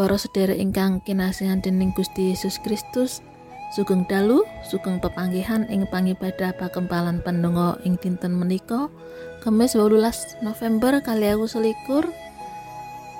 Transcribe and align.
Para 0.00 0.16
sedherek 0.16 0.56
ingkang 0.56 1.04
kinasihan 1.04 1.60
dening 1.60 1.92
Gusti 1.92 2.32
Yesus 2.32 2.56
Kristus, 2.64 3.20
sugeng 3.76 4.08
dalu, 4.08 4.48
sugeng 4.64 4.96
pepanggihan 4.96 5.68
ing 5.68 5.84
pangibadah 5.92 6.56
pakempalan 6.56 7.20
pandonga 7.20 7.76
ing 7.84 8.00
dinten 8.00 8.32
menika, 8.32 8.88
Kamis 9.44 9.76
18 9.76 10.40
November 10.40 11.04
kali 11.04 11.28
aku 11.28 11.44
selikur. 11.44 12.08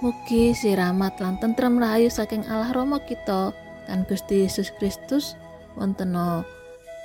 Mugi 0.01 0.57
siramat 0.57 1.21
lan 1.21 1.37
tentrem 1.37 1.77
rahayu 1.77 2.09
saking 2.09 2.49
Allah 2.49 2.73
Rama 2.73 2.97
kita 3.05 3.53
lan 3.85 4.09
Gusti 4.09 4.49
Yesus 4.49 4.73
Kristus 4.81 5.37
wonten 5.77 6.17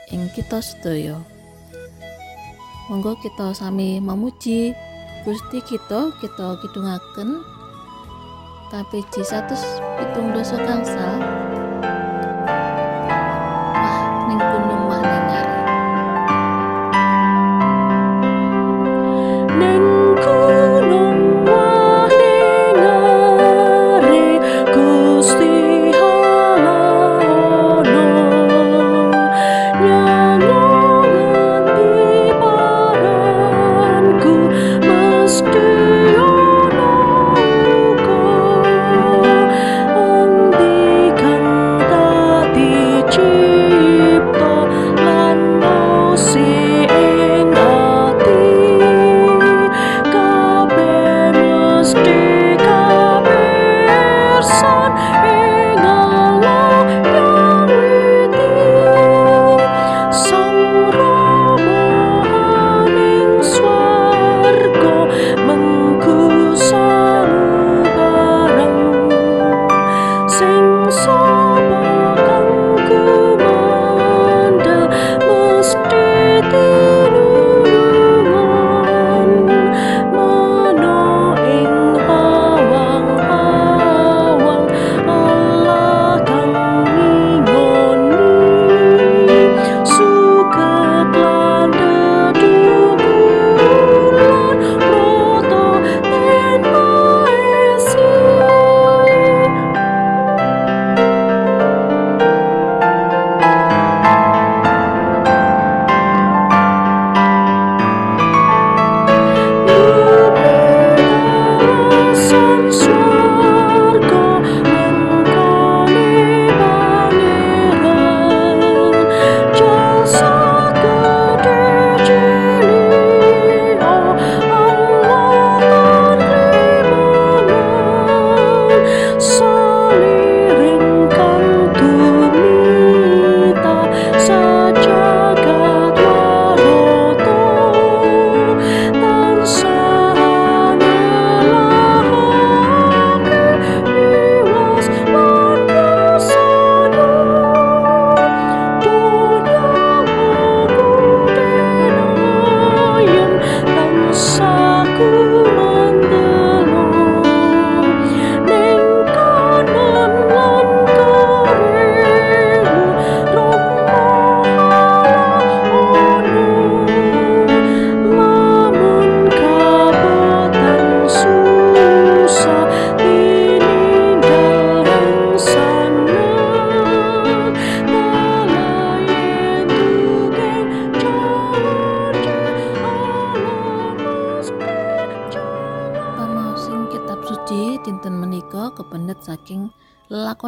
ing 0.07 0.31
kita 0.31 0.63
sedaya. 0.63 1.19
Monggo 2.87 3.19
kita 3.19 3.51
sami 3.51 3.99
memuji 3.99 4.71
Gusti 5.27 5.59
kita 5.59 6.15
kita 6.23 6.63
kidungaken 6.63 7.43
KPJ 8.75 9.23
100 9.23 10.35
dosa 10.35 10.59
gangsal. 10.59 11.15
Wah 13.71 14.27
ning 14.27 14.35
gunung 14.35 14.83
wah 14.91 15.14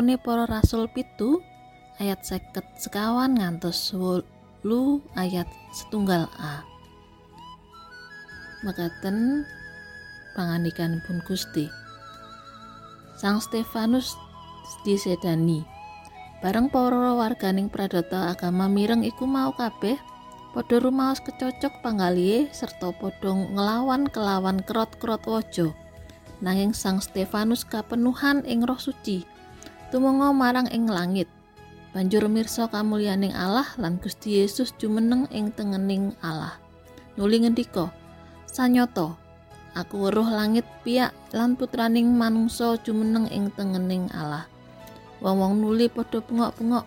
lelakone 0.08 0.24
para 0.24 0.48
rasul 0.48 0.88
pitu 0.88 1.44
ayat 2.00 2.24
seket 2.24 2.64
sekawan 2.80 3.36
ngantos 3.36 3.92
wolu 3.92 5.04
ayat 5.20 5.52
setunggal 5.76 6.32
A. 6.40 6.64
Makaten 8.64 9.44
pangandikan 10.32 11.04
pun 11.04 11.20
Gusti. 11.28 11.68
Sang 13.20 13.44
Stefanus 13.44 14.16
disedani. 14.88 15.68
Bareng 16.40 16.72
para 16.72 17.12
warganing 17.12 17.68
pradata 17.68 18.32
agama 18.32 18.72
mireng 18.72 19.04
iku 19.04 19.28
mau 19.28 19.52
kabeh 19.60 20.00
padha 20.56 20.80
rumaos 20.80 21.20
kecocok 21.20 21.84
panggalihe 21.84 22.48
serta 22.56 22.96
padha 22.96 23.36
nglawan 23.36 24.08
kelawan 24.08 24.64
kerot-kerot 24.64 25.28
waja. 25.28 25.68
Nanging 26.40 26.72
Sang 26.72 27.04
Stefanus 27.04 27.68
kapenuhan 27.68 28.48
ing 28.48 28.64
roh 28.64 28.80
suci 28.80 29.36
tumonga 29.88 30.36
marang 30.36 30.68
ing 30.68 30.92
langit. 30.92 31.32
Banjur 31.96 32.28
mirsa 32.28 32.68
kamulyaning 32.68 33.32
Allah 33.32 33.66
lan 33.80 33.98
Gusti 34.04 34.44
Yesus 34.44 34.76
jumeneng 34.76 35.32
ing 35.32 35.56
tengening 35.56 36.12
Allah. 36.20 36.60
Nuli 37.16 37.42
ngendika 37.42 37.90
sanyata 38.52 39.16
aku 39.74 40.10
weruh 40.10 40.28
langit 40.28 40.68
piyak 40.84 41.16
lan 41.32 41.56
putraning 41.56 42.14
manungsa 42.14 42.76
jumeneng 42.84 43.32
ing 43.32 43.50
tengening 43.56 44.12
Allah. 44.12 44.46
Wong-wong 45.24 45.64
nuli 45.64 45.90
padha 45.90 46.22
bengok-bengok. 46.22 46.86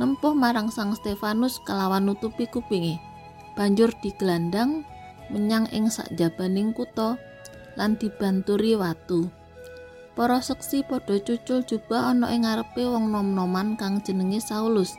Nempuh 0.00 0.32
marang 0.32 0.72
Sang 0.72 0.96
Stefanus 0.96 1.60
kelawan 1.68 2.08
nutupi 2.08 2.48
kupinge. 2.48 2.96
Banjur 3.52 3.92
digelandang 4.00 4.88
menyang 5.28 5.68
ing 5.68 5.92
sakjabaning 5.92 6.72
kutha 6.72 7.20
lan 7.76 8.00
dibanturi 8.00 8.72
watu 8.72 9.28
para 10.12 10.44
seksi 10.44 10.84
padha 10.84 11.16
cucul 11.16 11.64
jubah 11.64 12.12
ana 12.12 12.28
ing 12.36 12.44
ngarepe 12.44 12.84
wong 12.84 13.08
nom-noman 13.08 13.80
kang 13.80 14.04
jenenge 14.04 14.44
Saulus. 14.44 14.92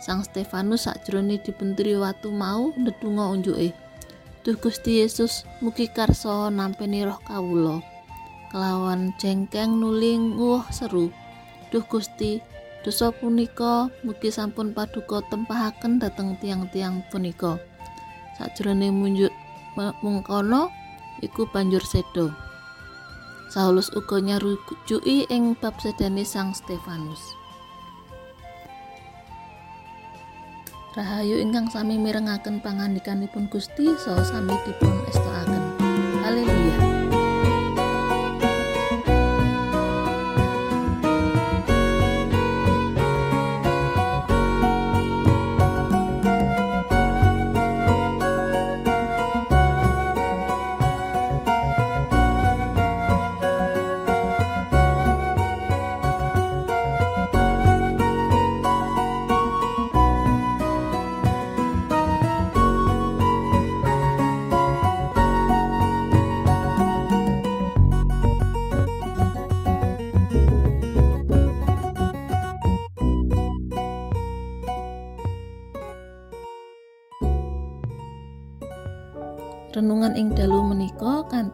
Sang 0.00 0.24
Stefanus 0.24 0.88
sakjroning 0.88 1.44
dibenturi 1.44 1.92
watu 1.94 2.32
mau 2.32 2.72
ndedonga 2.72 3.36
unjuke 3.36 3.76
Duh 4.40 4.56
Gusti 4.56 5.04
Yesus 5.04 5.44
mugi 5.60 5.92
karsa 5.92 6.48
nampeni 6.48 7.04
roh 7.04 7.20
kawula. 7.28 7.84
Kelawan 8.48 9.12
jengkeng 9.20 9.76
nuli 9.76 10.16
nguwuh 10.16 10.64
seru 10.72 11.12
Duh 11.68 11.84
Gusti 11.84 12.40
dosa 12.80 13.12
punika 13.12 13.92
mugi 14.02 14.32
sampun 14.32 14.72
paduka 14.72 15.20
tempahaken 15.28 16.00
dhateng 16.00 16.40
tiang-tiang 16.40 17.04
punika. 17.12 17.60
Sakjroning 18.40 18.96
munjuk 18.96 19.30
mengkono 19.76 20.72
iku 21.20 21.44
banjur 21.52 21.84
sedo 21.84 22.49
Saulus 23.50 23.90
uga 23.98 24.22
nyarujuki 24.22 25.26
ing 25.26 25.58
bab 25.58 25.74
sedane 25.82 26.22
Sang 26.22 26.54
Stefanus. 26.54 27.34
Rahayu 30.94 31.42
ingkang 31.42 31.66
sami 31.66 31.98
mirengaken 31.98 32.62
pangandikanipun 32.62 33.50
Gusti 33.50 33.90
saha 33.98 34.22
sami 34.22 34.54
dipun 34.62 34.94
estokaken. 35.10 35.62
Haleluya. 36.22 36.99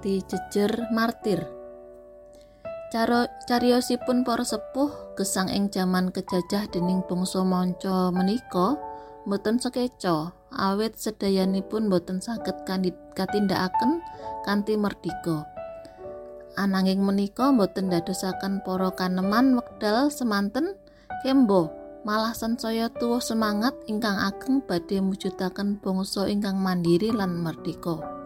Jejer 0.06 0.86
martir. 0.94 1.42
Cariyosipun 3.50 4.22
para 4.22 4.46
sepuh 4.46 5.18
gesang 5.18 5.50
ing 5.50 5.68
jaman 5.74 6.14
kejajah 6.14 6.70
dening 6.70 7.02
bangsa 7.04 7.42
manca 7.42 8.14
menika 8.14 8.78
boten 9.26 9.58
sekeca 9.58 10.30
awit 10.54 10.94
sedayanipun 10.94 11.90
boten 11.90 12.22
saged 12.22 12.54
katindakaken 13.18 14.00
kanthi 14.46 14.78
merdika. 14.78 15.44
Ananging 16.56 17.02
menika 17.02 17.50
boten 17.52 17.90
dadosaken 17.92 18.64
para 18.64 18.94
kaneman 18.94 19.58
wekdal 19.58 20.08
semanten 20.08 20.78
kembo 21.20 21.74
malah 22.06 22.32
sansaya 22.32 22.86
tuwuh 22.86 23.20
semangat 23.20 23.74
ingkang 23.90 24.14
ageng 24.14 24.62
badhe 24.62 25.02
mujudaken 25.02 25.82
bangsa 25.82 26.30
ingkang 26.30 26.56
mandiri 26.56 27.10
lan 27.10 27.34
merdika. 27.42 28.25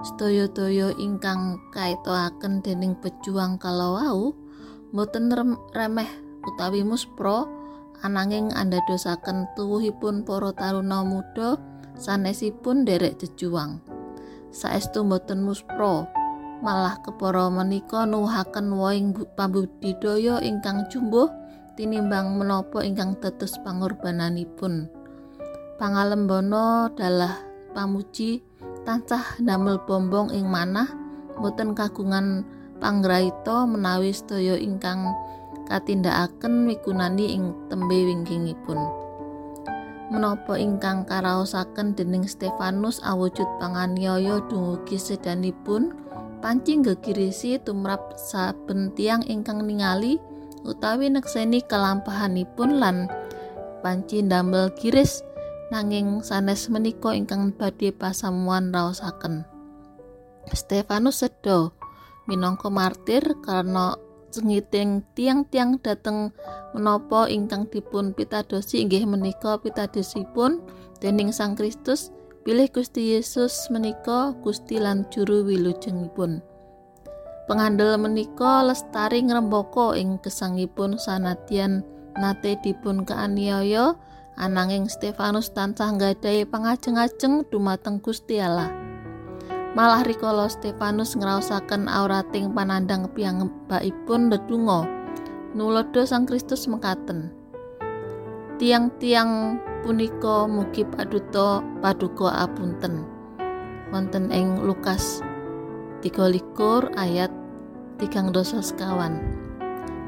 Sedaya-daya 0.00 0.96
ingkang 0.96 1.60
kaitoaken 1.76 2.64
dening 2.64 2.96
pejuang 3.04 3.60
kala 3.60 4.00
wau 4.00 4.32
boten 4.96 5.28
remeh 5.76 6.08
utawi 6.40 6.80
muspro 6.80 7.44
ananging 8.00 8.48
andadosaken 8.56 9.44
tuwuhipun 9.52 10.24
para 10.24 10.56
taruna 10.56 11.04
muda 11.04 11.60
sanesipun 12.00 12.88
derek 12.88 13.20
jejuang. 13.20 13.84
Saestu 14.48 15.04
boten 15.04 15.44
muspro 15.44 16.08
malah 16.64 16.96
kepara 17.04 17.52
menika 17.52 18.08
nuwuhaken 18.08 18.72
woing 18.72 19.12
pambudidaya 19.36 20.40
ingkang 20.40 20.88
jumbuh 20.88 21.28
tinimbang 21.76 22.40
menapa 22.40 22.80
ingkang 22.88 23.20
dados 23.20 23.60
pangorbananipun. 23.60 24.88
Pangalembana 25.76 26.88
dalah 26.96 27.36
pamuji 27.76 28.44
tansah 28.84 29.38
damel 29.40 29.80
bombong 29.84 30.32
ing 30.32 30.48
manah 30.48 30.88
boten 31.40 31.72
kagungan 31.72 32.44
panggraita 32.80 33.68
menawi 33.68 34.12
sedaya 34.12 34.56
ingkang 34.56 35.12
katindakaken 35.68 36.66
migunani 36.66 37.38
ing 37.38 37.54
tembe 37.70 37.94
wingkingipun. 37.94 38.80
Menapa 40.10 40.58
ingkang 40.58 41.06
karaosaken 41.06 41.94
dening 41.94 42.26
Stefanus 42.26 42.98
awujud 43.06 43.46
panganiaya 43.62 44.42
dumugi 44.50 44.98
sedanipun 44.98 45.94
pancing 46.42 46.82
gegirisi 46.82 47.62
tumrap 47.62 48.18
saben 48.18 48.90
tiang 48.98 49.22
ingkang 49.30 49.62
ningali 49.62 50.18
utawi 50.66 51.06
nekseni 51.06 51.62
kelampahanipun 51.62 52.82
lan 52.82 53.06
panci 53.86 54.26
ndamel 54.26 54.74
giris 54.74 55.22
nanging 55.70 56.20
sanes 56.26 56.66
menika 56.66 57.14
ingkang 57.14 57.54
badhe 57.54 57.94
pasamuan 57.94 58.74
raosaken. 58.74 59.46
Stefanus 60.50 61.22
sedo 61.22 61.74
minangka 62.26 62.68
martir 62.70 63.22
karena 63.42 63.94
cengiting 64.30 65.02
tiang-tiang 65.14 65.78
dateng 65.82 66.30
menapa 66.74 67.26
ingkang 67.26 67.66
dipun 67.70 68.14
pitadosi 68.14 68.82
inggih 68.82 69.06
menika 69.06 69.58
pitadosipun 69.58 70.62
dening 71.02 71.34
Sang 71.34 71.58
Kristus 71.58 72.14
pilih 72.42 72.70
Gusti 72.70 73.14
Yesus 73.14 73.70
menika 73.70 74.34
Gusti 74.42 74.78
lan 74.78 75.06
juru 75.10 75.46
wilujengipun. 75.46 76.42
Pengandel 77.50 77.98
menika 77.98 78.62
lestari 78.62 79.26
ngrembaka 79.26 79.98
ing 79.98 80.22
gesangipun 80.22 80.94
sanadyan 80.94 81.82
nate 82.14 82.54
dipun 82.62 83.02
kaaniaya 83.02 83.98
ananging 84.40 84.88
Stefanus 84.88 85.52
tansah 85.52 85.92
nggadahi 85.92 86.48
pangajeng-ajeng 86.48 87.44
dumateng 87.52 88.00
Gusti 88.00 88.40
Allah. 88.40 88.72
Malah 89.76 90.02
rikala 90.02 90.48
Stefanus 90.48 91.14
ngraosaken 91.14 91.86
aurating 91.86 92.50
panandang 92.56 93.06
piyambakipun 93.12 94.32
ndedonga 94.32 94.88
nulodo 95.52 96.02
Sang 96.08 96.24
Kristus 96.24 96.64
mekaten. 96.66 97.30
Tiang-tiang 98.56 99.60
punika 99.84 100.48
mugi 100.48 100.88
paduka 100.88 101.60
paduka 101.84 102.32
apunten. 102.32 103.04
Wonten 103.92 104.32
ing 104.32 104.64
Lukas 104.64 105.20
13 106.00 106.96
ayat 106.96 107.30
3 108.00 108.32
dosa 108.32 108.64
sekawan. 108.64 109.39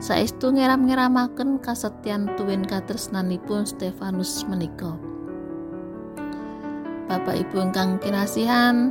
Saestu 0.02 0.50
ngeram-ngeramaken 0.50 1.62
kasetyan 1.62 2.26
tuwin 2.34 2.66
katresnanipun 2.66 3.62
Stefanus 3.62 4.42
menika. 4.50 4.98
Bapak 7.06 7.38
Ibu 7.46 7.70
ingkang 7.70 8.02
kinasihan, 8.02 8.90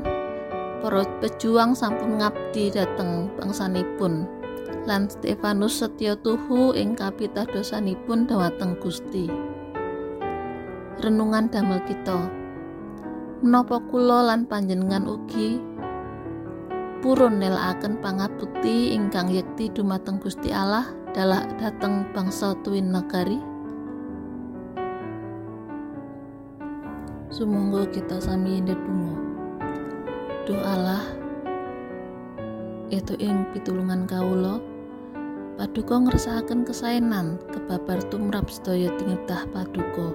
para 0.79 1.03
pejuang 1.19 1.75
sampun 1.75 2.23
ngabdi 2.23 2.71
dhateng 2.71 3.27
bangsanipun. 3.35 4.23
Lan 4.87 5.11
Stefanus 5.11 5.83
setya 5.83 6.15
tuhu 6.15 6.71
ing 6.79 6.95
kapitadosanipun 6.95 8.31
dhateng 8.31 8.79
Gusti. 8.79 9.27
Renungan 11.03 11.51
damel 11.51 11.83
kita. 11.91 12.23
Menapa 13.43 13.83
kula 13.91 14.31
lan 14.31 14.47
panjenengan 14.47 15.11
ugi 15.11 15.59
purun 17.01 17.41
nelakaken 17.41 17.97
pangaputi 17.97 18.93
ingkang 18.93 19.33
yekti 19.33 19.73
dumateng 19.73 20.21
Gusti 20.21 20.53
Allah 20.53 21.00
dalah 21.11 21.43
dateng 21.59 22.07
bangsa 22.15 22.55
tuwin 22.63 22.91
nagari. 22.91 23.39
Sumangga 27.31 27.87
kita 27.91 28.19
sami 28.19 28.59
ndedonga 28.59 29.15
doalah 30.43 31.03
itu 32.91 33.15
ing 33.23 33.47
pitulungan 33.55 34.03
kawula 34.03 34.59
paduka 35.55 35.95
ngersakaken 35.95 36.67
kesaenan 36.67 37.39
kebabar 37.55 38.03
tumrap 38.11 38.51
sedaya 38.51 38.91
tingetah 38.99 39.47
paduka. 39.55 40.11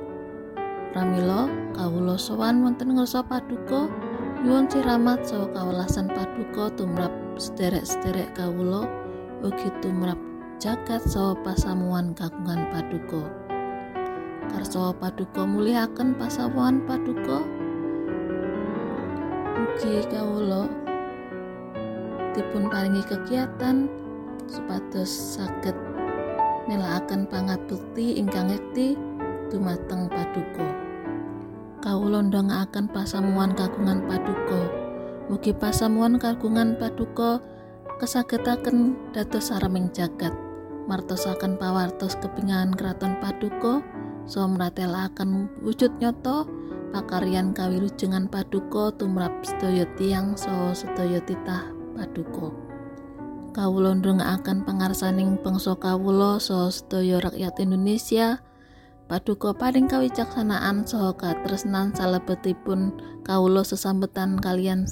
Pramila 0.93 1.49
kawula 1.73 2.21
sowan 2.21 2.65
wonten 2.65 2.97
ngersa 2.97 3.25
paduka 3.25 3.89
nyuwun 4.45 4.69
siramat 4.69 5.25
saha 5.25 5.49
kawelasan 5.57 6.09
paduka 6.13 6.69
tumrap 6.77 7.13
sederek-sederek 7.41 8.33
kawula 8.37 8.85
ugi 9.41 9.73
tumrap 9.81 10.21
jagat 10.57 11.05
saha 11.05 11.37
pasamuan 11.45 12.17
kagungan 12.17 12.65
paduka. 12.73 13.29
Karso 14.49 14.97
paduka 14.97 15.45
muliaken 15.45 16.17
pasamuan 16.17 16.81
paduka. 16.89 17.45
Mugi 19.53 20.01
kawula 20.09 20.65
dipun 22.33 22.73
paringi 22.73 23.05
kegiatan 23.05 23.85
supados 24.49 25.37
saged 25.37 25.77
nelakaken 26.73 27.29
pangabekti 27.29 28.17
ingkang 28.17 28.49
ekti 28.49 28.97
dumateng 29.53 30.09
paduka. 30.09 30.65
Kawula 31.85 32.25
ndongaaken 32.25 32.89
pasamuan 32.97 33.53
kagungan 33.53 34.09
paduka. 34.09 34.73
Mugi 35.29 35.53
pasamuan 35.53 36.17
kagungan 36.17 36.81
paduka 36.81 37.45
kesagetaken 38.01 38.97
dados 39.13 39.53
saraming 39.53 39.93
jagat 39.93 40.46
martosaken 40.87 41.59
pawartos 41.59 42.15
kepingan 42.19 42.75
kraton 42.75 43.19
paduka 43.19 43.83
so 44.27 44.43
mratelaken 44.47 45.51
wujud 45.63 45.91
nyoto 46.03 46.47
pakaryan 46.95 47.53
kawilujengan 47.53 48.31
paduka 48.31 48.95
tumrap 48.97 49.35
sedaya 49.43 49.85
tiang 49.99 50.39
so 50.39 50.73
sedaya 50.73 51.21
titah 51.23 51.69
paduka. 51.93 52.55
Kawula 53.57 53.97
ndongaaken 53.97 54.69
pangarsaning 54.69 55.41
bangsa 55.41 55.73
kawula 55.81 56.37
saha 56.37 56.69
sedaya 56.69 57.25
rakyat 57.25 57.57
Indonesia. 57.57 58.45
Paduka 59.07 59.55
paling 59.55 59.87
kawicaksanaan 59.89 60.85
saha 60.85 61.15
katresnan 61.17 61.95
salebetipun 61.95 62.93
kawula 63.23 63.63
sesambetan 63.65 64.37
kalian 64.43 64.85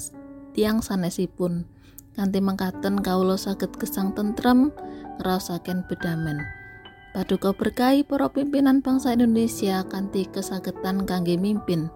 tiang 0.55 0.79
sanesipun 0.79 1.67
kanthi 2.15 2.39
mangkaten 2.39 3.03
kawula 3.03 3.35
saged 3.35 3.75
gesang 3.75 4.15
tentrem 4.15 4.71
ngraosaken 5.19 5.85
bedamen. 5.85 6.41
Paduka 7.15 7.55
berkahi 7.55 8.03
para 8.03 8.27
pimpinan 8.27 8.83
bangsa 8.83 9.15
Indonesia 9.15 9.83
kanthi 9.87 10.27
kesagetan 10.27 11.07
kangge 11.07 11.39
mimpin 11.39 11.87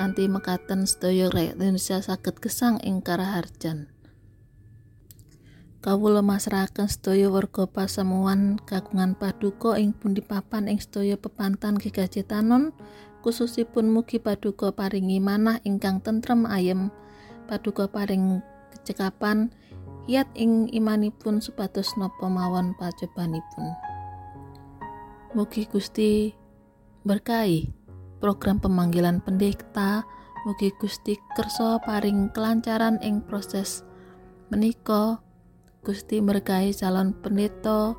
kanthi 0.00 0.32
mekaten 0.32 0.88
sedaya 0.88 1.28
rakyat 1.28 1.60
Indonesia 1.60 2.00
saged 2.00 2.40
gesang 2.40 2.80
ing 2.80 3.04
karaharjan. 3.04 3.92
Kawula 5.80 6.20
masrahaken 6.20 6.92
sedaya 6.92 7.32
warga 7.32 7.64
pasamuan 7.64 8.60
kagungan 8.68 9.16
paduka 9.16 9.80
ing 9.80 9.96
pundi 9.96 10.20
papan 10.20 10.68
ing 10.68 10.76
sedaya 10.76 11.16
pepantan 11.16 11.80
gegajetanon 11.80 12.76
khususipun 13.24 13.88
mugi 13.88 14.20
paduka 14.20 14.76
paringi 14.76 15.20
manah 15.24 15.56
ingkang 15.64 16.04
tentrem 16.04 16.44
ayem. 16.44 16.92
Paduka 17.48 17.88
paring 17.88 18.44
kecekapan 18.80 19.52
hiat 20.08 20.26
ing 20.34 20.72
imanipun 20.72 21.38
supados 21.44 21.92
napa 22.00 22.26
mawon 22.26 22.72
pacobanipun 22.80 23.68
Mugi 25.30 25.68
Gusti 25.70 26.34
berkahi 27.06 27.70
program 28.18 28.58
pemanggilan 28.58 29.22
pendeta 29.22 30.02
mugi 30.42 30.72
Gusti 30.74 31.14
kersa 31.36 31.80
paring 31.84 32.32
kelancaran 32.32 32.98
ing 33.04 33.22
proses 33.24 33.84
menika. 34.50 35.22
Gusti 35.80 36.20
berkahi 36.20 36.76
calon 36.76 37.16
pendeta 37.24 37.96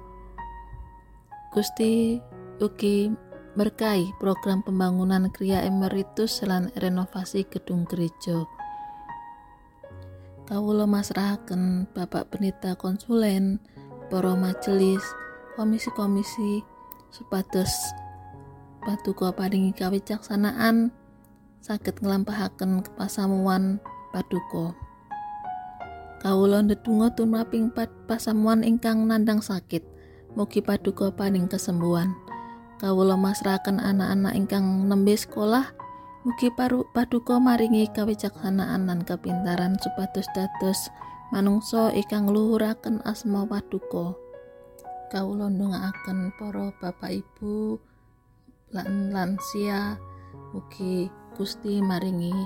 Gusti 1.49 2.21
ugi 2.61 3.09
berkahi 3.57 4.13
program 4.21 4.61
pembangunan 4.61 5.33
kriya 5.33 5.65
emeritus 5.65 6.45
lan 6.45 6.69
renovasi 6.77 7.41
gedung 7.49 7.89
gereja 7.89 8.45
Kawula 10.51 10.83
masrahaken 10.83 11.87
Bapak 11.95 12.27
Pendeta 12.27 12.75
Konsulen 12.75 13.63
para 14.11 14.35
majelis 14.35 14.99
komisi-komisi 15.55 16.59
supados 17.07 17.71
paduka 18.83 19.31
paringi 19.31 19.71
kawicaksanaan 19.71 20.91
saged 21.63 22.03
nglampahaken 22.03 22.83
kepasamuan 22.83 23.79
paduka. 24.11 24.75
Kawula 26.19 26.67
ndedonga 26.67 27.15
tumraping 27.15 27.71
pasamuan 28.11 28.67
ingkang 28.67 29.07
nandang 29.07 29.39
sakit. 29.39 29.87
Mugi 30.35 30.59
paduka 30.59 31.15
paring 31.15 31.47
kesembuhan. 31.47 32.11
Kawula 32.75 33.15
masrahaken 33.15 33.79
anak-anak 33.79 34.35
ingkang 34.35 34.83
nembe 34.83 35.15
sekolah. 35.15 35.71
Mugi 36.21 36.53
paru 36.53 36.85
paduka 36.93 37.41
maringi 37.41 37.89
kawicaksanaan 37.89 38.85
lan 38.85 39.01
kepintaran 39.01 39.73
supados 39.81 40.29
dados 40.37 40.93
manungsa 41.33 41.89
ingkang 41.97 42.29
luhuraken 42.29 43.01
asma 43.09 43.41
paduka. 43.49 44.13
Kawula 45.09 45.49
ndongaaken 45.49 46.29
para 46.37 46.69
bapak 46.77 47.25
ibu 47.25 47.81
lan 48.69 49.09
lansia 49.09 49.97
mugi 50.53 51.09
Gusti 51.33 51.81
maringi 51.81 52.37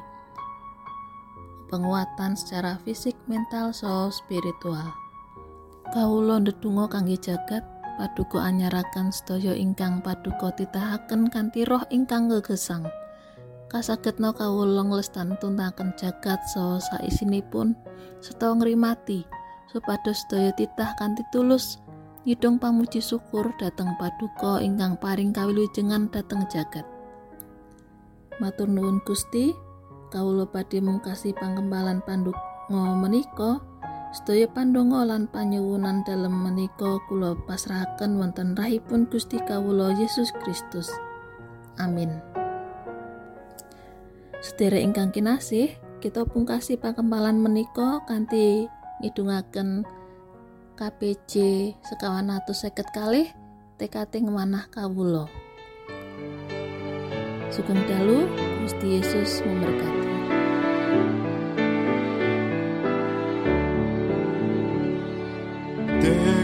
penguatan 1.67 2.39
secara 2.39 2.79
fisik, 2.88 3.20
mental, 3.27 3.75
so 3.75 4.08
spiritual. 4.08 4.88
Kawula 5.91 6.39
ndedonga 6.39 6.88
kangge 6.96 7.20
jagat 7.20 7.67
paduka 8.00 8.39
anyarakan 8.39 9.12
sedaya 9.12 9.51
ingkang 9.51 10.00
paduka 10.00 10.55
titahaken 10.55 11.27
kanthi 11.27 11.67
roh 11.67 11.84
ingkang 11.91 12.32
gegesang. 12.32 12.88
Kasagetna 13.65 14.31
kawula 14.31 14.86
nglestan 14.86 15.36
tuntaken 15.41 15.91
jagat 15.98 16.38
saha 16.53 16.77
saisinipun 16.79 17.74
serta 18.22 18.53
ngrimati 18.53 19.25
supados 19.69 20.24
sedaya 20.24 20.53
titah 20.53 20.93
kanthi 20.95 21.25
tulus 21.34 21.81
ngidung 22.24 22.62
pamuji 22.62 23.01
syukur 23.01 23.53
dhateng 23.57 23.93
paduka 23.98 24.62
ingkang 24.62 24.98
paring 24.98 25.34
kawilujengan 25.34 26.10
dhateng 26.10 26.45
jagat. 26.50 26.86
Matur 28.41 28.67
nuwun 28.67 29.00
Gusti, 29.05 29.55
kawula 30.10 30.45
badhe 30.45 30.79
mungkasi 30.79 31.34
pangembalan 31.36 32.01
panduk 32.05 32.36
menika 32.72 33.62
sedaya 34.15 34.48
pandonga 34.48 35.03
lan 35.12 35.27
panyuwunan 35.27 36.01
dalem 36.07 36.31
menika 36.31 36.98
kula 37.12 37.36
pasrahaken 37.45 38.15
wonten 38.15 38.55
rahipun 38.55 39.05
Gusti 39.12 39.38
kawula 39.43 39.91
Yesus 40.00 40.31
Kristus 40.39 40.88
amin 41.77 42.35
Sedherek 44.46 44.86
ingkang 44.86 45.10
kinasih 45.10 45.74
kita 46.06 46.22
pungkasi 46.22 46.78
pangembalan 46.78 47.42
menika 47.42 48.06
kanthi 48.06 48.70
ngidungaken 49.02 49.82
KPJ 50.78 51.34
sekawan 51.82 52.30
atus 52.30 52.62
seket 52.62 52.86
kalih 52.94 53.25
TKT 53.82 54.22
manah 54.30 54.70
kawulo 54.70 55.25
Sugeng 57.50 57.82
dalu 57.90 58.30
Gusti 58.62 59.02
Yesus 59.02 59.42
memberkati. 59.42 60.06
Dekateng 66.06 66.35